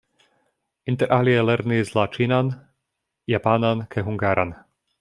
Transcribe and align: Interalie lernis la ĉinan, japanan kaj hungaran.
Interalie 0.93 1.43
lernis 1.49 1.93
la 1.99 2.05
ĉinan, 2.17 2.51
japanan 3.35 3.85
kaj 3.93 4.05
hungaran. 4.09 4.57